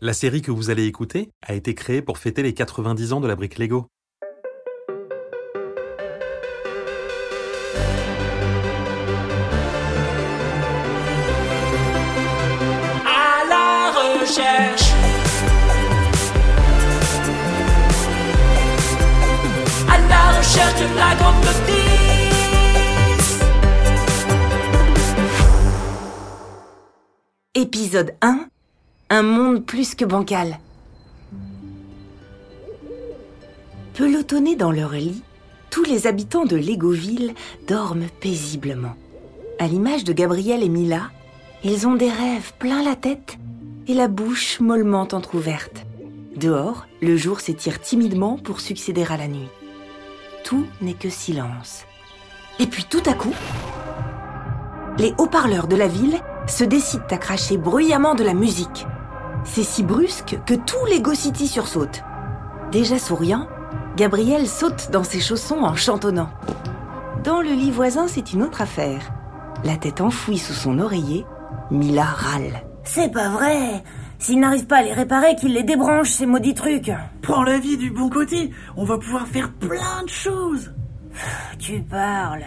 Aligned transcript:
La 0.00 0.12
série 0.12 0.42
que 0.42 0.52
vous 0.52 0.70
allez 0.70 0.86
écouter 0.86 1.32
a 1.42 1.54
été 1.54 1.74
créée 1.74 2.02
pour 2.02 2.18
fêter 2.18 2.44
les 2.44 2.54
90 2.54 3.12
ans 3.14 3.20
de 3.20 3.26
la 3.26 3.34
brique 3.34 3.58
Lego. 3.58 3.88
à 13.04 13.44
la 13.48 13.90
recherche. 13.90 14.92
À 19.88 19.98
la 19.98 20.38
recherche 20.38 20.80
de 20.80 20.86
la 20.96 21.14
grande 21.16 21.44
notice. 21.44 23.40
Épisode 27.56 28.14
1 28.22 28.48
Un 29.10 29.22
monde 29.22 29.64
plus 29.64 29.94
que 29.94 30.04
bancal. 30.04 30.58
Pelotonnés 33.94 34.54
dans 34.54 34.70
leur 34.70 34.92
lit, 34.92 35.22
tous 35.70 35.82
les 35.82 36.06
habitants 36.06 36.44
de 36.44 36.56
Légoville 36.56 37.32
dorment 37.66 38.08
paisiblement. 38.20 38.94
À 39.58 39.66
l'image 39.66 40.04
de 40.04 40.12
Gabriel 40.12 40.62
et 40.62 40.68
Mila, 40.68 41.10
ils 41.64 41.88
ont 41.88 41.94
des 41.94 42.10
rêves 42.10 42.52
plein 42.58 42.82
la 42.82 42.96
tête 42.96 43.38
et 43.86 43.94
la 43.94 44.08
bouche 44.08 44.60
mollement 44.60 45.08
entr'ouverte. 45.10 45.86
Dehors, 46.36 46.86
le 47.00 47.16
jour 47.16 47.40
s'étire 47.40 47.80
timidement 47.80 48.36
pour 48.36 48.60
succéder 48.60 49.06
à 49.08 49.16
la 49.16 49.26
nuit. 49.26 49.48
Tout 50.44 50.66
n'est 50.82 50.92
que 50.92 51.08
silence. 51.08 51.86
Et 52.58 52.66
puis 52.66 52.84
tout 52.84 53.02
à 53.06 53.14
coup, 53.14 53.34
les 54.98 55.14
haut-parleurs 55.16 55.66
de 55.66 55.76
la 55.76 55.88
ville 55.88 56.20
se 56.46 56.64
décident 56.64 57.06
à 57.10 57.16
cracher 57.16 57.56
bruyamment 57.56 58.14
de 58.14 58.22
la 58.22 58.34
musique. 58.34 58.86
C'est 59.50 59.62
si 59.62 59.82
brusque 59.82 60.38
que 60.46 60.54
tous 60.54 60.84
les 60.88 61.00
Go 61.00 61.14
City 61.14 61.48
sursautent. 61.48 62.04
Déjà 62.70 62.98
souriant, 62.98 63.48
Gabriel 63.96 64.46
saute 64.46 64.90
dans 64.92 65.02
ses 65.02 65.20
chaussons 65.20 65.62
en 65.62 65.74
chantonnant. 65.74 66.28
Dans 67.24 67.40
le 67.40 67.50
lit 67.50 67.70
voisin, 67.70 68.06
c'est 68.08 68.32
une 68.32 68.42
autre 68.42 68.60
affaire. 68.60 69.00
La 69.64 69.76
tête 69.76 70.00
enfouie 70.00 70.38
sous 70.38 70.52
son 70.52 70.78
oreiller, 70.78 71.24
Mila 71.70 72.04
râle. 72.04 72.62
C'est 72.84 73.10
pas 73.10 73.30
vrai 73.30 73.82
S'il 74.18 74.38
n'arrive 74.38 74.66
pas 74.66 74.78
à 74.78 74.82
les 74.82 74.92
réparer, 74.92 75.34
qu'il 75.34 75.54
les 75.54 75.64
débranche, 75.64 76.10
ces 76.10 76.26
maudits 76.26 76.54
trucs 76.54 76.92
Prends 77.22 77.42
la 77.42 77.58
vie 77.58 77.76
du 77.76 77.90
bon 77.90 78.08
côté, 78.10 78.50
on 78.76 78.84
va 78.84 78.98
pouvoir 78.98 79.26
faire 79.26 79.52
plein 79.52 80.04
de 80.04 80.10
choses. 80.10 80.72
Tu 81.58 81.80
parles. 81.80 82.44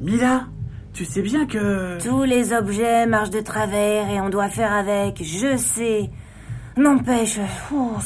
Mila, 0.00 0.46
tu 0.94 1.04
sais 1.04 1.20
bien 1.20 1.46
que... 1.46 2.00
Tous 2.02 2.22
les 2.22 2.52
objets 2.52 3.06
marchent 3.06 3.30
de 3.30 3.40
travers 3.40 4.08
et 4.08 4.20
on 4.20 4.30
doit 4.30 4.48
faire 4.48 4.72
avec, 4.72 5.22
je 5.22 5.56
sais. 5.56 6.10
N'empêche, 6.78 7.40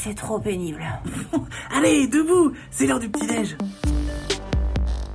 c'est 0.01 0.15
trop 0.15 0.39
pénible. 0.39 0.83
Allez, 1.71 2.07
debout, 2.07 2.53
c'est 2.71 2.87
l'heure 2.87 2.99
du 2.99 3.07
petit-déj. 3.07 3.55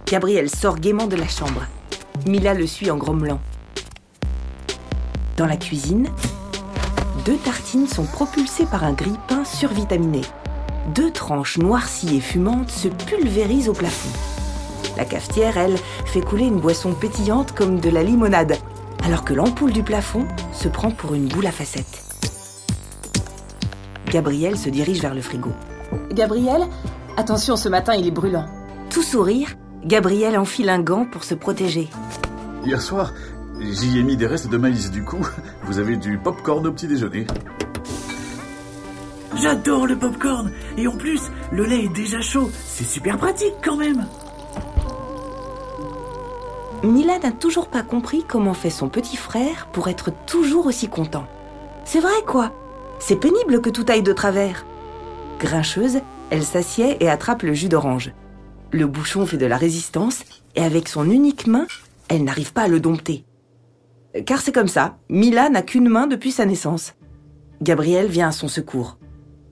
Gabriel 0.06 0.48
sort 0.48 0.78
gaiement 0.78 1.08
de 1.08 1.16
la 1.16 1.26
chambre. 1.26 1.66
Mila 2.24 2.54
le 2.54 2.68
suit 2.68 2.88
en 2.88 2.96
grommelant. 2.96 3.40
Dans 5.36 5.46
la 5.46 5.56
cuisine, 5.56 6.08
deux 7.24 7.36
tartines 7.38 7.88
sont 7.88 8.04
propulsées 8.04 8.66
par 8.66 8.84
un 8.84 8.92
grille-pain 8.92 9.44
survitaminé. 9.44 10.20
Deux 10.94 11.10
tranches 11.10 11.58
noircies 11.58 12.18
et 12.18 12.20
fumantes 12.20 12.70
se 12.70 12.86
pulvérisent 12.86 13.68
au 13.68 13.74
plafond. 13.74 14.16
La 14.96 15.04
cafetière, 15.04 15.58
elle, 15.58 15.78
fait 16.06 16.20
couler 16.20 16.46
une 16.46 16.60
boisson 16.60 16.92
pétillante 16.92 17.56
comme 17.56 17.80
de 17.80 17.90
la 17.90 18.04
limonade, 18.04 18.56
alors 19.04 19.24
que 19.24 19.34
l'ampoule 19.34 19.72
du 19.72 19.82
plafond 19.82 20.28
se 20.52 20.68
prend 20.68 20.92
pour 20.92 21.14
une 21.14 21.26
boule 21.26 21.48
à 21.48 21.52
facettes. 21.52 22.07
Gabriel 24.08 24.56
se 24.56 24.70
dirige 24.70 25.00
vers 25.00 25.14
le 25.14 25.20
frigo. 25.20 25.50
Gabriel, 26.12 26.62
attention, 27.16 27.56
ce 27.56 27.68
matin 27.68 27.94
il 27.94 28.06
est 28.06 28.12
brûlant. 28.12 28.46
Tout 28.90 29.02
sourire, 29.02 29.50
Gabriel 29.84 30.38
enfile 30.38 30.70
un 30.70 30.80
gant 30.80 31.04
pour 31.04 31.24
se 31.24 31.34
protéger. 31.34 31.88
Hier 32.64 32.80
soir, 32.80 33.12
j'y 33.60 33.98
ai 33.98 34.02
mis 34.02 34.16
des 34.16 34.26
restes 34.26 34.48
de 34.48 34.56
maïs. 34.56 34.90
Du 34.90 35.04
coup, 35.04 35.26
vous 35.64 35.78
avez 35.78 35.96
du 35.96 36.18
popcorn 36.18 36.66
au 36.66 36.72
petit 36.72 36.88
déjeuner. 36.88 37.26
J'adore 39.36 39.86
le 39.86 39.96
popcorn. 39.96 40.50
Et 40.76 40.88
en 40.88 40.96
plus, 40.96 41.30
le 41.52 41.64
lait 41.64 41.84
est 41.84 41.94
déjà 41.94 42.20
chaud. 42.20 42.50
C'est 42.52 42.84
super 42.84 43.18
pratique 43.18 43.54
quand 43.62 43.76
même. 43.76 44.06
Mila 46.82 47.18
n'a 47.18 47.32
toujours 47.32 47.68
pas 47.68 47.82
compris 47.82 48.24
comment 48.26 48.54
fait 48.54 48.70
son 48.70 48.88
petit 48.88 49.16
frère 49.16 49.68
pour 49.72 49.88
être 49.88 50.10
toujours 50.26 50.66
aussi 50.66 50.88
content. 50.88 51.26
C'est 51.84 52.00
vrai 52.00 52.22
quoi? 52.26 52.52
C'est 52.98 53.16
pénible 53.16 53.60
que 53.60 53.70
tout 53.70 53.86
aille 53.88 54.02
de 54.02 54.12
travers. 54.12 54.66
Grincheuse, 55.38 56.00
elle 56.30 56.44
s'assied 56.44 57.02
et 57.02 57.08
attrape 57.08 57.42
le 57.42 57.54
jus 57.54 57.68
d'orange. 57.68 58.12
Le 58.72 58.86
bouchon 58.86 59.24
fait 59.26 59.36
de 59.36 59.46
la 59.46 59.56
résistance 59.56 60.24
et 60.56 60.62
avec 60.62 60.88
son 60.88 61.08
unique 61.08 61.46
main, 61.46 61.66
elle 62.08 62.24
n'arrive 62.24 62.52
pas 62.52 62.62
à 62.62 62.68
le 62.68 62.80
dompter. 62.80 63.24
Car 64.26 64.40
c'est 64.40 64.52
comme 64.52 64.68
ça, 64.68 64.98
Mila 65.08 65.48
n'a 65.48 65.62
qu'une 65.62 65.88
main 65.88 66.06
depuis 66.06 66.32
sa 66.32 66.44
naissance. 66.44 66.94
Gabriel 67.62 68.08
vient 68.08 68.28
à 68.28 68.32
son 68.32 68.48
secours. 68.48 68.98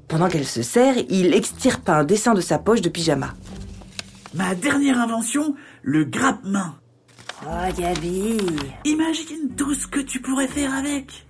Pendant 0.08 0.28
qu'elle 0.28 0.46
se 0.46 0.62
sert, 0.62 0.94
il 1.08 1.34
extirpe 1.34 1.88
un 1.88 2.04
dessin 2.04 2.34
de 2.34 2.40
sa 2.40 2.58
poche 2.58 2.80
de 2.80 2.88
pyjama. 2.88 3.34
Ma 4.34 4.54
dernière 4.54 5.00
invention, 5.00 5.54
le 5.82 6.04
grappe-main. 6.04 6.76
Oh, 7.44 7.72
Gabi. 7.78 8.38
Imagine 8.84 9.54
tout 9.56 9.74
ce 9.74 9.86
que 9.86 10.00
tu 10.00 10.20
pourrais 10.20 10.48
faire 10.48 10.74
avec. 10.74 11.26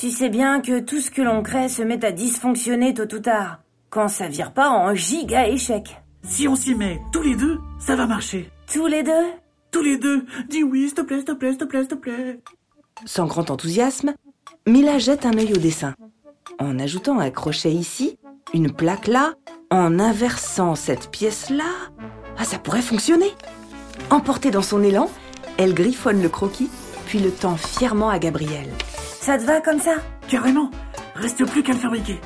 Tu 0.00 0.10
sais 0.10 0.30
bien 0.30 0.62
que 0.62 0.80
tout 0.80 0.98
ce 0.98 1.10
que 1.10 1.20
l'on 1.20 1.42
crée 1.42 1.68
se 1.68 1.82
met 1.82 2.02
à 2.06 2.10
dysfonctionner 2.10 2.94
tôt 2.94 3.14
ou 3.14 3.18
tard. 3.18 3.58
Quand 3.90 4.08
ça 4.08 4.28
vire 4.28 4.54
pas 4.54 4.70
en 4.70 4.94
giga 4.94 5.46
échec. 5.46 5.94
Si 6.22 6.48
on 6.48 6.56
s'y 6.56 6.74
met 6.74 6.98
tous 7.12 7.20
les 7.20 7.36
deux, 7.36 7.58
ça 7.78 7.96
va 7.96 8.06
marcher. 8.06 8.50
Tous 8.72 8.86
les 8.86 9.02
deux? 9.02 9.26
Tous 9.70 9.82
les 9.82 9.98
deux. 9.98 10.24
Dis 10.48 10.62
oui, 10.62 10.86
s'il 10.86 10.94
te 10.94 11.02
plaît, 11.02 11.16
s'il 11.16 11.26
te 11.26 11.32
plaît, 11.32 11.50
s'il 11.50 11.58
te 11.58 11.64
plaît, 11.64 11.80
s'il 11.80 11.88
te 11.88 11.94
plaît. 11.96 12.40
Sans 13.04 13.26
grand 13.26 13.50
enthousiasme, 13.50 14.14
Mila 14.66 14.98
jette 14.98 15.26
un 15.26 15.36
œil 15.36 15.52
au 15.52 15.58
dessin. 15.58 15.94
En 16.58 16.78
ajoutant 16.78 17.18
un 17.18 17.30
crochet 17.30 17.70
ici, 17.70 18.18
une 18.54 18.72
plaque 18.72 19.06
là, 19.06 19.34
en 19.70 19.98
inversant 19.98 20.76
cette 20.76 21.10
pièce-là, 21.10 21.90
ah, 22.38 22.44
ça 22.44 22.58
pourrait 22.58 22.80
fonctionner. 22.80 23.32
Emportée 24.08 24.50
dans 24.50 24.62
son 24.62 24.82
élan, 24.82 25.10
elle 25.58 25.74
griffonne 25.74 26.22
le 26.22 26.30
croquis, 26.30 26.70
puis 27.04 27.18
le 27.18 27.30
tend 27.30 27.56
fièrement 27.56 28.08
à 28.08 28.18
Gabriel. 28.18 28.70
Ça 29.20 29.36
te 29.36 29.44
va 29.44 29.60
comme 29.60 29.78
ça 29.78 29.96
Carrément. 30.28 30.70
Reste 31.14 31.44
plus 31.44 31.62
qu'à 31.62 31.74
le 31.74 31.78
fabriquer. 31.78 32.18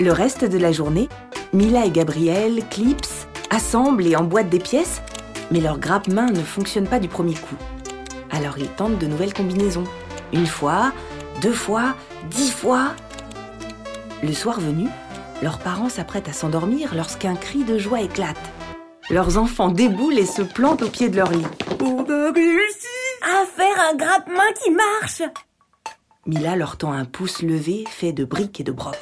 Le 0.00 0.10
reste 0.10 0.42
de 0.42 0.56
la 0.56 0.72
journée, 0.72 1.06
Mila 1.52 1.84
et 1.84 1.90
Gabriel 1.90 2.62
clipsent, 2.70 3.26
assemblent 3.50 4.06
et 4.06 4.16
emboîtent 4.16 4.48
des 4.48 4.58
pièces, 4.58 5.02
mais 5.50 5.60
leur 5.60 5.78
grappe-main 5.78 6.30
ne 6.30 6.40
fonctionne 6.42 6.86
pas 6.86 6.98
du 6.98 7.08
premier 7.08 7.34
coup. 7.34 7.56
Alors 8.30 8.56
ils 8.56 8.68
tentent 8.68 8.98
de 8.98 9.06
nouvelles 9.06 9.34
combinaisons. 9.34 9.84
Une 10.32 10.46
fois, 10.46 10.92
deux 11.42 11.52
fois, 11.52 11.94
dix 12.30 12.52
fois. 12.52 12.94
Le 14.22 14.32
soir 14.32 14.60
venu, 14.60 14.88
leurs 15.42 15.58
parents 15.58 15.90
s'apprêtent 15.90 16.30
à 16.30 16.32
s'endormir 16.32 16.94
lorsqu'un 16.94 17.36
cri 17.36 17.64
de 17.64 17.76
joie 17.76 18.00
éclate. 18.00 18.38
Leurs 19.10 19.36
enfants 19.36 19.68
déboulent 19.68 20.18
et 20.18 20.26
se 20.26 20.40
plantent 20.40 20.82
au 20.82 20.88
pied 20.88 21.10
de 21.10 21.16
leur 21.16 21.30
lit. 21.30 21.46
On 21.82 22.00
a 22.00 22.32
réussi 22.32 22.86
À 23.22 23.44
faire 23.44 23.90
un 23.90 23.94
grappe-main 23.94 24.52
qui 24.62 24.70
marche 24.70 25.22
Mila 26.28 26.56
leur 26.56 26.76
tend 26.76 26.92
un 26.92 27.06
pouce 27.06 27.40
levé 27.40 27.84
fait 27.88 28.12
de 28.12 28.26
briques 28.26 28.60
et 28.60 28.64
de 28.64 28.70
broc. 28.70 28.98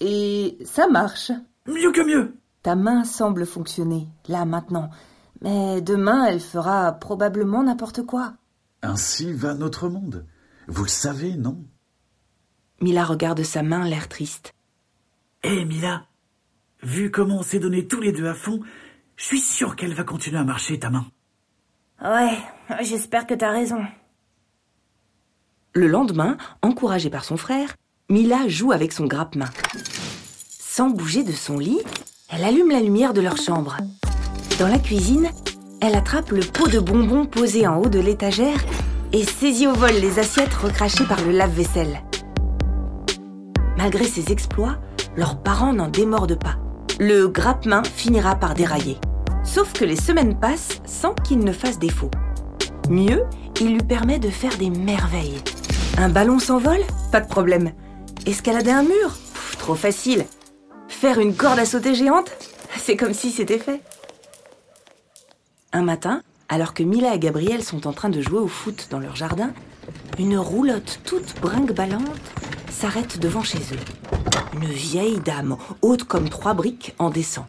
Et 0.00 0.58
ça 0.64 0.88
marche. 0.88 1.30
Mieux 1.68 1.92
que 1.92 2.04
mieux. 2.04 2.34
Ta 2.64 2.74
main 2.74 3.04
semble 3.04 3.46
fonctionner, 3.46 4.08
là 4.26 4.44
maintenant. 4.44 4.90
Mais 5.42 5.80
demain, 5.80 6.24
elle 6.24 6.40
fera 6.40 6.90
probablement 6.90 7.62
n'importe 7.62 8.04
quoi. 8.04 8.34
Ainsi 8.82 9.32
va 9.32 9.54
notre 9.54 9.88
monde. 9.88 10.26
Vous 10.66 10.82
le 10.82 10.88
savez, 10.88 11.36
non? 11.36 11.64
Mila 12.80 13.04
regarde 13.04 13.44
sa 13.44 13.62
main, 13.62 13.84
l'air 13.84 14.08
triste. 14.08 14.52
Eh 15.44 15.64
Mila, 15.64 16.02
vu 16.82 17.12
comment 17.12 17.38
on 17.38 17.42
s'est 17.42 17.60
donné 17.60 17.86
tous 17.86 18.00
les 18.00 18.10
deux 18.10 18.26
à 18.26 18.34
fond, 18.34 18.60
je 19.14 19.24
suis 19.24 19.40
sûr 19.40 19.76
qu'elle 19.76 19.94
va 19.94 20.02
continuer 20.02 20.38
à 20.38 20.44
marcher 20.44 20.80
ta 20.80 20.90
main. 20.90 21.06
Ouais, 22.02 22.38
j'espère 22.80 23.28
que 23.28 23.34
t'as 23.34 23.52
raison. 23.52 23.84
Le 25.72 25.86
lendemain, 25.86 26.36
encouragée 26.62 27.10
par 27.10 27.22
son 27.22 27.36
frère, 27.36 27.76
Mila 28.08 28.48
joue 28.48 28.72
avec 28.72 28.92
son 28.92 29.06
grappe-main. 29.06 29.50
Sans 30.48 30.90
bouger 30.90 31.22
de 31.22 31.30
son 31.30 31.58
lit, 31.58 31.78
elle 32.28 32.42
allume 32.42 32.70
la 32.72 32.80
lumière 32.80 33.14
de 33.14 33.20
leur 33.20 33.36
chambre. 33.36 33.76
Dans 34.58 34.66
la 34.66 34.80
cuisine, 34.80 35.30
elle 35.80 35.94
attrape 35.94 36.32
le 36.32 36.40
pot 36.40 36.68
de 36.68 36.80
bonbons 36.80 37.24
posé 37.24 37.68
en 37.68 37.76
haut 37.76 37.88
de 37.88 38.00
l'étagère 38.00 38.58
et 39.12 39.22
saisit 39.22 39.68
au 39.68 39.72
vol 39.72 39.92
les 39.92 40.18
assiettes 40.18 40.54
recrachées 40.54 41.04
par 41.04 41.22
le 41.22 41.30
lave-vaisselle. 41.30 42.02
Malgré 43.78 44.06
ses 44.06 44.32
exploits, 44.32 44.78
leurs 45.16 45.40
parents 45.40 45.72
n'en 45.72 45.88
démordent 45.88 46.38
pas. 46.38 46.56
Le 46.98 47.28
grappe-main 47.28 47.84
finira 47.84 48.34
par 48.34 48.54
dérailler. 48.54 48.98
Sauf 49.44 49.72
que 49.72 49.84
les 49.84 49.94
semaines 49.94 50.36
passent 50.36 50.80
sans 50.84 51.14
qu'il 51.14 51.38
ne 51.38 51.52
fasse 51.52 51.78
défaut. 51.78 52.10
Mieux, 52.88 53.22
il 53.60 53.74
lui 53.74 53.82
permet 53.82 54.18
de 54.18 54.30
faire 54.30 54.56
des 54.58 54.70
merveilles. 54.70 55.40
Un 55.98 56.08
ballon 56.08 56.38
s'envole 56.38 56.80
Pas 57.12 57.20
de 57.20 57.28
problème. 57.28 57.72
Escalader 58.26 58.70
un 58.70 58.82
mur 58.82 59.16
Trop 59.58 59.74
facile. 59.74 60.24
Faire 60.88 61.18
une 61.18 61.34
corde 61.34 61.58
à 61.58 61.64
sauter 61.66 61.94
géante 61.94 62.30
C'est 62.78 62.96
comme 62.96 63.14
si 63.14 63.30
c'était 63.30 63.58
fait. 63.58 63.82
Un 65.72 65.82
matin, 65.82 66.22
alors 66.48 66.74
que 66.74 66.82
Mila 66.82 67.14
et 67.14 67.18
Gabriel 67.18 67.62
sont 67.62 67.86
en 67.86 67.92
train 67.92 68.08
de 68.08 68.20
jouer 68.20 68.38
au 68.38 68.48
foot 68.48 68.88
dans 68.90 68.98
leur 68.98 69.16
jardin, 69.16 69.52
une 70.18 70.38
roulotte 70.38 71.00
toute 71.04 71.40
brinque-ballante 71.40 72.02
s'arrête 72.70 73.18
devant 73.18 73.42
chez 73.42 73.58
eux. 73.58 74.54
Une 74.54 74.68
vieille 74.68 75.20
dame, 75.20 75.56
haute 75.82 76.04
comme 76.04 76.28
trois 76.28 76.54
briques, 76.54 76.94
en 76.98 77.10
descend. 77.10 77.44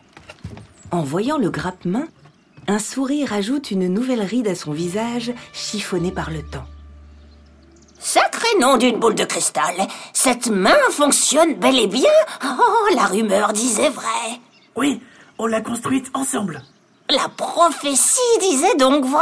En 0.91 1.03
voyant 1.03 1.37
le 1.37 1.49
grappe-main, 1.49 2.07
un 2.67 2.79
sourire 2.79 3.33
ajoute 3.33 3.71
une 3.71 3.87
nouvelle 3.87 4.21
ride 4.21 4.47
à 4.47 4.55
son 4.55 4.71
visage 4.71 5.33
chiffonné 5.53 6.11
par 6.11 6.29
le 6.29 6.43
temps. 6.43 6.65
Sacré 8.03 8.47
nom 8.59 8.77
d'une 8.77 8.97
boule 8.97 9.13
de 9.13 9.23
cristal. 9.25 9.75
Cette 10.11 10.47
main 10.47 10.75
fonctionne 10.89 11.53
bel 11.55 11.77
et 11.77 11.85
bien. 11.87 12.09
Oh, 12.43 12.95
la 12.95 13.03
rumeur 13.05 13.53
disait 13.53 13.89
vrai. 13.89 14.39
Oui, 14.75 14.99
on 15.37 15.45
l'a 15.45 15.61
construite 15.61 16.09
ensemble. 16.15 16.63
La 17.11 17.29
prophétie 17.29 18.19
disait 18.39 18.75
donc 18.75 19.05
vrai. 19.05 19.21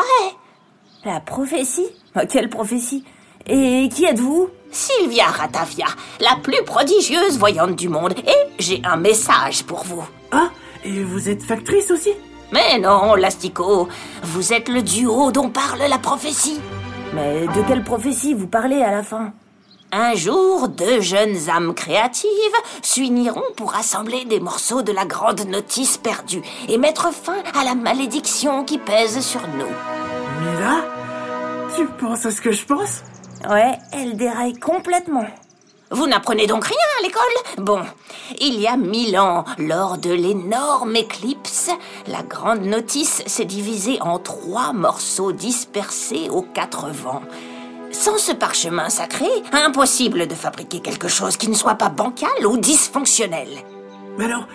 La 1.03 1.19
prophétie? 1.19 1.87
Ah, 2.15 2.25
Quelle 2.25 2.49
prophétie? 2.49 3.03
Et 3.47 3.89
qui 3.93 4.05
êtes-vous? 4.05 4.49
Sylvia 4.71 5.25
Ratavia, 5.25 5.87
la 6.21 6.37
plus 6.41 6.63
prodigieuse 6.63 7.37
voyante 7.37 7.75
du 7.75 7.89
monde. 7.89 8.13
Et 8.17 8.61
j'ai 8.63 8.81
un 8.85 8.97
message 8.97 9.63
pour 9.63 9.83
vous. 9.83 10.07
Ah, 10.31 10.49
et 10.85 11.03
vous 11.03 11.27
êtes 11.27 11.43
factrice 11.43 11.91
aussi? 11.91 12.11
Mais 12.53 12.79
non, 12.79 13.15
Lastico, 13.15 13.89
vous 14.23 14.53
êtes 14.53 14.69
le 14.69 14.81
duo 14.83 15.31
dont 15.31 15.49
parle 15.49 15.79
la 15.89 15.97
prophétie. 15.97 16.59
Mais 17.13 17.47
de 17.47 17.67
quelle 17.67 17.83
prophétie 17.83 18.33
vous 18.33 18.47
parlez 18.47 18.81
à 18.81 18.91
la 18.91 19.03
fin? 19.03 19.33
Un 19.91 20.13
jour, 20.13 20.67
deux 20.67 21.01
jeunes 21.01 21.49
âmes 21.49 21.73
créatives 21.73 22.29
s'uniront 22.83 23.41
pour 23.55 23.75
assembler 23.75 24.25
des 24.25 24.39
morceaux 24.39 24.83
de 24.83 24.91
la 24.91 25.05
grande 25.05 25.47
notice 25.47 25.97
perdue 25.97 26.43
et 26.67 26.77
mettre 26.77 27.11
fin 27.11 27.41
à 27.59 27.63
la 27.63 27.73
malédiction 27.73 28.63
qui 28.63 28.77
pèse 28.77 29.19
sur 29.21 29.41
nous. 29.57 29.65
Mila 30.41 30.85
Tu 31.75 31.87
penses 31.87 32.27
à 32.27 32.31
ce 32.31 32.41
que 32.41 32.51
je 32.51 32.63
pense? 32.65 33.03
Ouais, 33.49 33.79
elle 33.91 34.15
déraille 34.15 34.53
complètement. 34.53 35.25
Vous 35.91 36.05
n'apprenez 36.05 36.45
donc 36.45 36.65
rien 36.65 36.77
à 36.99 37.03
l'école 37.03 37.65
Bon, 37.65 37.81
il 38.39 38.59
y 38.59 38.67
a 38.67 38.77
mille 38.77 39.17
ans, 39.17 39.43
lors 39.57 39.97
de 39.97 40.11
l'énorme 40.11 40.95
éclipse, 40.95 41.71
la 42.07 42.21
grande 42.21 42.61
notice 42.61 43.23
s'est 43.25 43.45
divisée 43.45 43.97
en 44.01 44.19
trois 44.19 44.71
morceaux 44.71 45.31
dispersés 45.31 46.29
aux 46.29 46.43
quatre 46.43 46.89
vents. 46.89 47.23
Sans 47.91 48.19
ce 48.19 48.31
parchemin 48.31 48.89
sacré, 48.89 49.27
impossible 49.51 50.27
de 50.27 50.35
fabriquer 50.35 50.79
quelque 50.79 51.07
chose 51.07 51.37
qui 51.37 51.49
ne 51.49 51.55
soit 51.55 51.73
pas 51.73 51.89
bancal 51.89 52.45
ou 52.45 52.57
dysfonctionnel. 52.57 53.49
Mais 54.17 54.25
alors, 54.25 54.47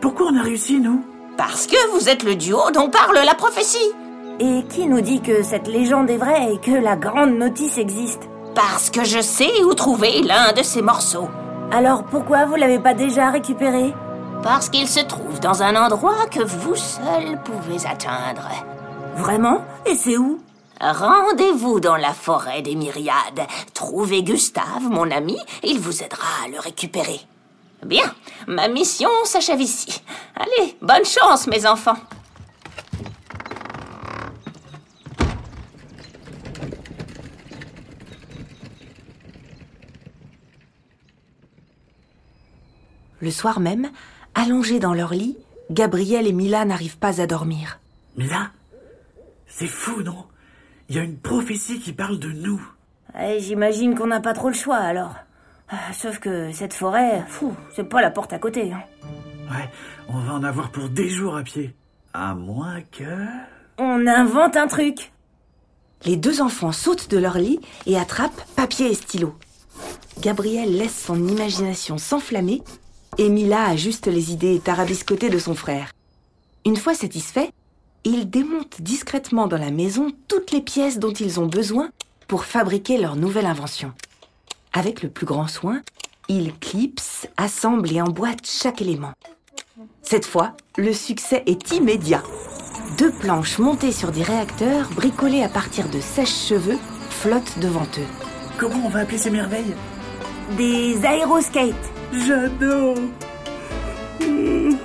pourquoi 0.00 0.26
on 0.32 0.36
a 0.36 0.42
réussi, 0.42 0.80
nous? 0.80 1.00
Parce 1.36 1.68
que 1.68 1.90
vous 1.92 2.08
êtes 2.08 2.24
le 2.24 2.34
duo 2.34 2.72
dont 2.72 2.90
parle 2.90 3.20
la 3.24 3.34
prophétie. 3.34 3.92
Et 4.40 4.64
qui 4.68 4.86
nous 4.86 5.00
dit 5.00 5.20
que 5.20 5.44
cette 5.44 5.68
légende 5.68 6.10
est 6.10 6.16
vraie 6.16 6.54
et 6.54 6.58
que 6.58 6.72
la 6.72 6.96
grande 6.96 7.38
notice 7.38 7.78
existe? 7.78 8.28
Parce 8.56 8.88
que 8.88 9.04
je 9.04 9.20
sais 9.20 9.62
où 9.64 9.74
trouver 9.74 10.22
l'un 10.22 10.54
de 10.54 10.62
ces 10.62 10.80
morceaux. 10.80 11.28
Alors 11.70 12.04
pourquoi 12.04 12.46
vous 12.46 12.54
l'avez 12.54 12.78
pas 12.78 12.94
déjà 12.94 13.28
récupéré? 13.28 13.92
Parce 14.42 14.70
qu'il 14.70 14.88
se 14.88 15.00
trouve 15.00 15.38
dans 15.40 15.62
un 15.62 15.76
endroit 15.76 16.24
que 16.30 16.42
vous 16.42 16.74
seul 16.74 17.38
pouvez 17.44 17.86
atteindre. 17.86 18.48
Vraiment? 19.14 19.62
Et 19.84 19.94
c'est 19.94 20.16
où? 20.16 20.40
Rendez-vous 20.80 21.80
dans 21.80 21.96
la 21.96 22.14
forêt 22.14 22.62
des 22.62 22.76
myriades. 22.76 23.46
Trouvez 23.74 24.22
Gustave, 24.22 24.88
mon 24.88 25.10
ami, 25.10 25.36
il 25.62 25.78
vous 25.78 26.02
aidera 26.02 26.44
à 26.46 26.48
le 26.48 26.58
récupérer. 26.58 27.20
Bien, 27.84 28.10
ma 28.46 28.68
mission 28.68 29.10
s'achève 29.24 29.60
ici. 29.60 30.00
Allez, 30.34 30.78
bonne 30.80 31.04
chance, 31.04 31.46
mes 31.46 31.66
enfants. 31.66 31.98
Le 43.26 43.32
soir 43.32 43.58
même, 43.58 43.90
allongés 44.36 44.78
dans 44.78 44.94
leur 44.94 45.12
lit, 45.12 45.36
Gabriel 45.72 46.28
et 46.28 46.32
Mila 46.32 46.64
n'arrivent 46.64 46.96
pas 46.98 47.20
à 47.20 47.26
dormir. 47.26 47.80
Mila 48.16 48.52
C'est 49.48 49.66
fou, 49.66 50.00
non? 50.04 50.26
Il 50.88 50.94
y 50.94 51.00
a 51.00 51.02
une 51.02 51.18
prophétie 51.18 51.80
qui 51.80 51.92
parle 51.92 52.20
de 52.20 52.28
nous. 52.30 52.64
Ouais, 53.16 53.40
J'imagine 53.40 53.96
qu'on 53.96 54.06
n'a 54.06 54.20
pas 54.20 54.32
trop 54.32 54.46
le 54.46 54.54
choix 54.54 54.76
alors. 54.76 55.16
Ah, 55.68 55.92
Sauf 55.92 56.20
que 56.20 56.52
cette 56.52 56.72
forêt, 56.72 57.24
fou, 57.26 57.52
c'est 57.74 57.82
pas 57.82 58.00
la 58.00 58.12
porte 58.12 58.32
à 58.32 58.38
côté. 58.38 58.72
hein. 58.72 58.84
Ouais, 59.50 59.68
on 60.08 60.20
va 60.20 60.34
en 60.34 60.44
avoir 60.44 60.70
pour 60.70 60.88
des 60.88 61.08
jours 61.08 61.36
à 61.36 61.42
pied. 61.42 61.74
À 62.14 62.36
moins 62.36 62.80
que... 62.92 63.26
On 63.78 64.06
invente 64.06 64.56
un 64.56 64.68
truc. 64.68 65.10
Les 66.04 66.16
deux 66.16 66.40
enfants 66.42 66.70
sautent 66.70 67.10
de 67.10 67.18
leur 67.18 67.38
lit 67.38 67.58
et 67.86 67.98
attrapent 67.98 68.44
papier 68.54 68.86
et 68.88 68.94
stylo. 68.94 69.34
Gabriel 70.20 70.76
laisse 70.76 70.96
son 70.96 71.26
imagination 71.26 71.98
s'enflammer 71.98 72.62
et 73.18 73.28
Mila 73.28 73.66
ajuste 73.66 74.06
les 74.06 74.32
idées 74.32 74.60
tarabiscotées 74.60 75.30
de 75.30 75.38
son 75.38 75.54
frère. 75.54 75.92
Une 76.64 76.76
fois 76.76 76.94
satisfait, 76.94 77.50
ils 78.04 78.28
démontent 78.28 78.80
discrètement 78.80 79.46
dans 79.46 79.58
la 79.58 79.70
maison 79.70 80.12
toutes 80.28 80.52
les 80.52 80.60
pièces 80.60 80.98
dont 80.98 81.12
ils 81.12 81.40
ont 81.40 81.46
besoin 81.46 81.90
pour 82.28 82.44
fabriquer 82.44 82.98
leur 82.98 83.16
nouvelle 83.16 83.46
invention. 83.46 83.92
Avec 84.72 85.02
le 85.02 85.08
plus 85.08 85.26
grand 85.26 85.48
soin, 85.48 85.82
ils 86.28 86.52
clipsent, 86.58 87.28
assemblent 87.36 87.92
et 87.92 88.02
emboîtent 88.02 88.46
chaque 88.46 88.82
élément. 88.82 89.12
Cette 90.02 90.26
fois, 90.26 90.56
le 90.76 90.92
succès 90.92 91.42
est 91.46 91.72
immédiat. 91.72 92.22
Deux 92.98 93.10
planches 93.12 93.58
montées 93.58 93.92
sur 93.92 94.12
des 94.12 94.22
réacteurs 94.22 94.88
bricolés 94.90 95.42
à 95.42 95.48
partir 95.48 95.88
de 95.88 96.00
sèche-cheveux 96.00 96.78
flottent 97.10 97.58
devant 97.60 97.86
eux. 97.98 98.06
Comment 98.58 98.86
on 98.86 98.88
va 98.88 99.00
appeler 99.00 99.18
ces 99.18 99.30
merveilles? 99.30 99.74
Des 100.56 101.04
aéroskates. 101.04 101.74
J'adore 102.12 102.96
Il 104.20 104.78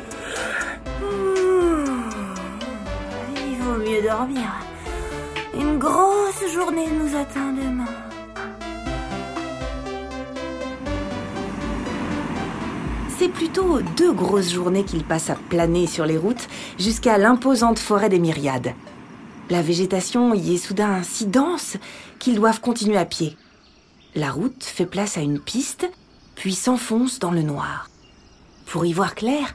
vaut 3.59 3.77
mieux 3.77 4.01
dormir. 4.01 4.49
Une 5.53 5.77
grosse 5.77 6.53
journée 6.53 6.87
nous 6.87 7.15
attend 7.15 7.53
demain. 7.53 7.85
C'est 13.17 13.29
plutôt 13.29 13.81
deux 13.97 14.13
grosses 14.13 14.51
journées 14.51 14.83
qu'ils 14.83 15.03
passent 15.03 15.29
à 15.29 15.35
planer 15.35 15.85
sur 15.85 16.05
les 16.05 16.17
routes 16.17 16.47
jusqu'à 16.79 17.19
l'imposante 17.19 17.77
forêt 17.77 18.09
des 18.09 18.19
myriades. 18.19 18.73
La 19.51 19.61
végétation 19.61 20.33
y 20.33 20.55
est 20.55 20.57
soudain 20.57 21.03
si 21.03 21.27
dense 21.27 21.77
qu'ils 22.17 22.35
doivent 22.35 22.61
continuer 22.61 22.97
à 22.97 23.05
pied. 23.05 23.37
La 24.15 24.31
route 24.31 24.63
fait 24.63 24.85
place 24.85 25.17
à 25.17 25.21
une 25.21 25.39
piste, 25.39 25.89
puis 26.41 26.55
s'enfonce 26.55 27.19
dans 27.19 27.29
le 27.29 27.43
noir. 27.43 27.87
Pour 28.65 28.83
y 28.87 28.93
voir 28.93 29.13
clair, 29.13 29.53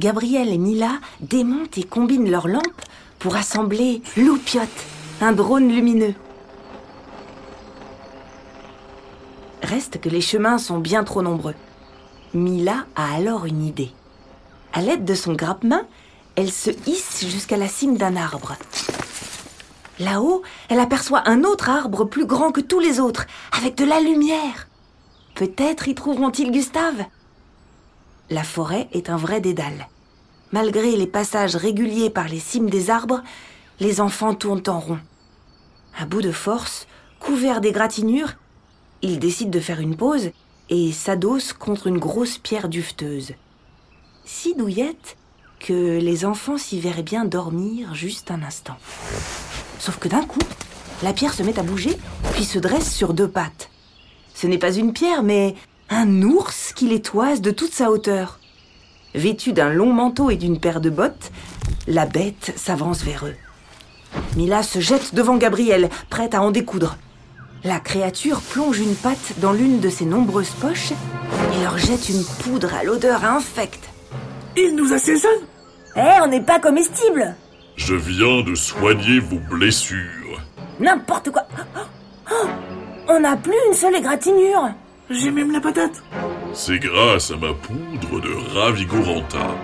Gabriel 0.00 0.48
et 0.48 0.58
Mila 0.58 0.98
démontent 1.20 1.78
et 1.78 1.84
combinent 1.84 2.28
leurs 2.28 2.48
lampes 2.48 2.82
pour 3.20 3.36
assembler 3.36 4.02
Loupiote, 4.16 4.68
un 5.20 5.30
drone 5.30 5.68
lumineux. 5.68 6.14
Reste 9.62 10.00
que 10.00 10.08
les 10.08 10.20
chemins 10.20 10.58
sont 10.58 10.78
bien 10.78 11.04
trop 11.04 11.22
nombreux. 11.22 11.54
Mila 12.32 12.84
a 12.96 13.14
alors 13.14 13.44
une 13.46 13.64
idée. 13.64 13.92
À 14.72 14.82
l'aide 14.82 15.04
de 15.04 15.14
son 15.14 15.34
grappe-main, 15.34 15.86
elle 16.34 16.50
se 16.50 16.70
hisse 16.88 17.28
jusqu'à 17.28 17.56
la 17.56 17.68
cime 17.68 17.96
d'un 17.96 18.16
arbre. 18.16 18.56
Là-haut, 20.00 20.42
elle 20.68 20.80
aperçoit 20.80 21.28
un 21.28 21.44
autre 21.44 21.70
arbre 21.70 22.04
plus 22.04 22.26
grand 22.26 22.50
que 22.50 22.60
tous 22.60 22.80
les 22.80 22.98
autres, 22.98 23.24
avec 23.56 23.76
de 23.76 23.84
la 23.84 24.00
lumière. 24.00 24.66
Peut-être 25.34 25.88
y 25.88 25.96
trouveront-ils 25.96 26.52
Gustave 26.52 27.04
La 28.30 28.44
forêt 28.44 28.88
est 28.92 29.10
un 29.10 29.16
vrai 29.16 29.40
dédale. 29.40 29.88
Malgré 30.52 30.96
les 30.96 31.08
passages 31.08 31.56
réguliers 31.56 32.08
par 32.08 32.28
les 32.28 32.38
cimes 32.38 32.70
des 32.70 32.88
arbres, 32.88 33.20
les 33.80 34.00
enfants 34.00 34.34
tournent 34.34 34.62
en 34.68 34.78
rond. 34.78 35.00
À 35.98 36.06
bout 36.06 36.22
de 36.22 36.30
force, 36.30 36.86
couverts 37.18 37.60
d'égratignures, 37.60 38.34
ils 39.02 39.18
décident 39.18 39.50
de 39.50 39.58
faire 39.58 39.80
une 39.80 39.96
pause 39.96 40.30
et 40.70 40.92
s'adossent 40.92 41.52
contre 41.52 41.88
une 41.88 41.98
grosse 41.98 42.38
pierre 42.38 42.68
duveteuse. 42.68 43.32
Si 44.24 44.54
douillette 44.54 45.16
que 45.58 45.98
les 45.98 46.24
enfants 46.24 46.58
s'y 46.58 46.78
verraient 46.78 47.02
bien 47.02 47.24
dormir 47.24 47.92
juste 47.94 48.30
un 48.30 48.42
instant. 48.44 48.76
Sauf 49.80 49.98
que 49.98 50.08
d'un 50.08 50.24
coup, 50.24 50.38
la 51.02 51.12
pierre 51.12 51.34
se 51.34 51.42
met 51.42 51.58
à 51.58 51.64
bouger, 51.64 51.98
puis 52.34 52.44
se 52.44 52.60
dresse 52.60 52.94
sur 52.94 53.14
deux 53.14 53.28
pattes. 53.28 53.68
Ce 54.44 54.48
n'est 54.50 54.58
pas 54.58 54.74
une 54.74 54.92
pierre, 54.92 55.22
mais 55.22 55.54
un 55.88 56.20
ours 56.20 56.74
qui 56.74 56.86
les 56.86 57.00
toise 57.00 57.40
de 57.40 57.50
toute 57.50 57.72
sa 57.72 57.90
hauteur. 57.90 58.40
Vêtu 59.14 59.54
d'un 59.54 59.70
long 59.70 59.90
manteau 59.90 60.28
et 60.28 60.36
d'une 60.36 60.60
paire 60.60 60.82
de 60.82 60.90
bottes, 60.90 61.32
la 61.86 62.04
bête 62.04 62.52
s'avance 62.54 63.02
vers 63.02 63.24
eux. 63.24 63.36
Mila 64.36 64.62
se 64.62 64.80
jette 64.80 65.14
devant 65.14 65.38
Gabriel, 65.38 65.88
prête 66.10 66.34
à 66.34 66.42
en 66.42 66.50
découdre. 66.50 66.98
La 67.64 67.80
créature 67.80 68.42
plonge 68.42 68.80
une 68.80 68.94
patte 68.94 69.32
dans 69.38 69.54
l'une 69.54 69.80
de 69.80 69.88
ses 69.88 70.04
nombreuses 70.04 70.54
poches 70.60 70.92
et 70.92 71.62
leur 71.62 71.78
jette 71.78 72.10
une 72.10 72.24
poudre 72.42 72.74
à 72.74 72.84
l'odeur 72.84 73.24
infecte. 73.24 73.88
Il 74.58 74.76
nous 74.76 74.92
assaisonne 74.92 75.30
Eh, 75.96 76.20
on 76.22 76.26
n'est 76.26 76.42
pas 76.42 76.60
comestible 76.60 77.34
Je 77.76 77.94
viens 77.94 78.42
de 78.42 78.54
soigner 78.54 79.20
vos 79.20 79.40
blessures. 79.50 80.42
N'importe 80.80 81.30
quoi 81.30 81.46
Oh, 82.30 82.46
On 83.16 83.20
n'a 83.20 83.36
plus 83.36 83.54
une 83.68 83.74
seule 83.74 83.94
égratignure 83.94 84.70
J'ai 85.08 85.30
même 85.30 85.52
la 85.52 85.60
patate 85.60 86.02
C'est 86.52 86.80
grâce 86.80 87.30
à 87.30 87.36
ma 87.36 87.52
poudre 87.52 88.20
de 88.20 88.58
ravigoranta. 88.58 89.54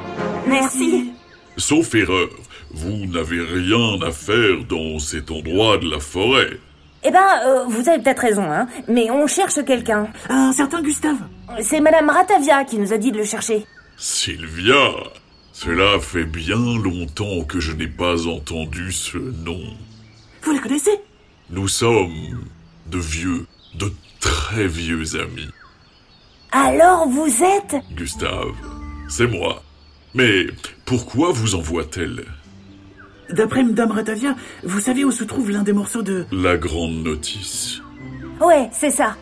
Merci 0.47 1.11
Sauf 1.57 1.92
erreur, 1.97 2.28
vous 2.71 3.07
n'avez 3.07 3.40
rien 3.40 4.00
à 4.07 4.12
faire 4.12 4.64
dans 4.69 5.00
cet 5.00 5.33
endroit 5.33 5.78
de 5.78 5.90
la 5.90 5.99
forêt. 5.99 6.61
Eh 7.02 7.11
ben, 7.11 7.26
euh, 7.45 7.64
vous 7.69 7.88
avez 7.88 8.00
peut-être 8.00 8.21
raison, 8.21 8.45
hein, 8.45 8.69
mais 8.87 9.11
on 9.11 9.26
cherche 9.26 9.64
quelqu'un. 9.64 10.07
Un 10.28 10.52
certain 10.52 10.80
Gustave 10.80 11.19
C'est 11.61 11.80
Madame 11.80 12.09
Ratavia 12.09 12.64
qui 12.64 12.78
nous 12.78 12.92
a 12.92 12.99
dit 12.99 13.11
de 13.11 13.19
le 13.19 13.25
chercher. 13.25 13.66
Sylvia, 13.97 14.92
cela 15.52 15.99
fait 15.99 16.25
bien 16.25 16.57
longtemps 16.57 17.42
que 17.49 17.59
je 17.59 17.73
n'ai 17.73 17.88
pas 17.88 18.28
entendu 18.28 18.92
ce 18.92 19.19
nom. 19.19 19.61
Vous 20.42 20.52
la 20.52 20.61
connaissez? 20.61 21.00
Nous 21.50 21.66
sommes 21.66 22.45
de 22.90 22.99
vieux, 22.99 23.47
de 23.75 23.92
très 24.18 24.66
vieux 24.66 25.16
amis. 25.20 25.49
Alors 26.52 27.09
vous 27.09 27.42
êtes? 27.42 27.76
Gustave, 27.92 28.54
c'est 29.09 29.28
moi. 29.28 29.62
Mais 30.14 30.47
pourquoi 30.85 31.30
vous 31.32 31.54
envoie-t-elle? 31.54 32.25
D'après 33.30 33.62
Madame 33.62 33.92
Ratavia, 33.92 34.35
vous 34.64 34.80
savez 34.80 35.04
où 35.04 35.12
se 35.12 35.23
trouve 35.23 35.52
l'un 35.52 35.62
des 35.62 35.73
morceaux 35.73 36.02
de... 36.02 36.26
La 36.32 36.56
grande 36.56 37.04
notice. 37.04 37.80
Ouais, 38.40 38.68
c'est 38.73 38.90
ça. 38.90 39.16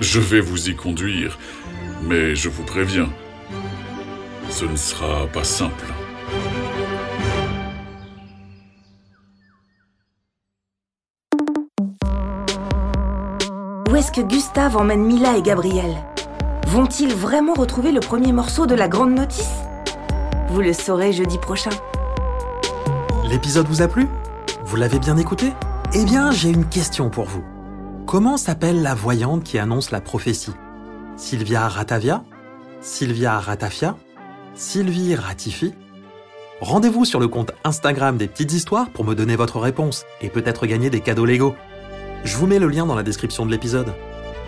Je 0.00 0.20
vais 0.20 0.40
vous 0.40 0.68
y 0.70 0.76
conduire, 0.76 1.36
mais 2.04 2.36
je 2.36 2.48
vous 2.48 2.62
préviens, 2.62 3.10
ce 4.48 4.64
ne 4.64 4.76
sera 4.76 5.26
pas 5.26 5.44
simple. 5.44 5.86
Où 13.96 13.98
est-ce 13.98 14.12
que 14.12 14.20
Gustave 14.20 14.76
emmène 14.76 15.02
Mila 15.02 15.38
et 15.38 15.42
Gabriel 15.42 15.96
Vont-ils 16.66 17.14
vraiment 17.14 17.54
retrouver 17.54 17.92
le 17.92 18.00
premier 18.00 18.30
morceau 18.30 18.66
de 18.66 18.74
la 18.74 18.88
grande 18.88 19.14
notice 19.14 19.48
Vous 20.50 20.60
le 20.60 20.74
saurez 20.74 21.14
jeudi 21.14 21.38
prochain. 21.38 21.70
L'épisode 23.26 23.66
vous 23.66 23.80
a 23.80 23.88
plu? 23.88 24.06
Vous 24.66 24.76
l'avez 24.76 24.98
bien 24.98 25.16
écouté? 25.16 25.54
Eh 25.94 26.04
bien, 26.04 26.30
j'ai 26.30 26.50
une 26.50 26.66
question 26.66 27.08
pour 27.08 27.24
vous. 27.24 27.42
Comment 28.06 28.36
s'appelle 28.36 28.82
la 28.82 28.94
voyante 28.94 29.44
qui 29.44 29.58
annonce 29.58 29.90
la 29.90 30.02
prophétie? 30.02 30.52
Sylvia 31.16 31.66
Ratavia? 31.66 32.22
Sylvia 32.82 33.38
Ratafia? 33.38 33.96
Sylvie 34.54 35.14
Ratifi? 35.14 35.72
Rendez-vous 36.60 37.06
sur 37.06 37.18
le 37.18 37.28
compte 37.28 37.52
Instagram 37.64 38.18
des 38.18 38.28
petites 38.28 38.52
histoires 38.52 38.90
pour 38.90 39.06
me 39.06 39.14
donner 39.14 39.36
votre 39.36 39.58
réponse 39.58 40.04
et 40.20 40.28
peut-être 40.28 40.66
gagner 40.66 40.90
des 40.90 41.00
cadeaux 41.00 41.24
Lego. 41.24 41.54
Je 42.26 42.36
vous 42.36 42.48
mets 42.48 42.58
le 42.58 42.66
lien 42.66 42.86
dans 42.86 42.96
la 42.96 43.04
description 43.04 43.46
de 43.46 43.52
l'épisode. 43.52 43.94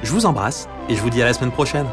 Je 0.02 0.11
vous 0.11 0.26
embrasse 0.26 0.68
et 0.88 0.97
je 0.97 1.00
vous 1.00 1.11
dis 1.11 1.23
à 1.23 1.25
la 1.25 1.32
semaine 1.32 1.52
prochaine. 1.52 1.87